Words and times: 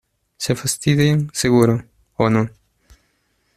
se 0.35 0.55
fastidian. 0.55 1.29
seguro. 1.31 1.83
o 2.15 2.27
no. 2.27 2.49